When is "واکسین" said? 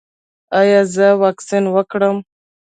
1.23-1.63